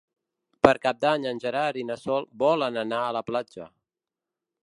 Per 0.67 0.71
Cap 0.85 1.01
d'Any 1.05 1.27
en 1.31 1.41
Gerard 1.43 1.79
i 1.81 1.85
na 1.91 1.99
Sol 2.05 2.27
volen 2.45 2.81
anar 2.87 3.05
a 3.05 3.13
la 3.19 3.25
platja. 3.31 3.71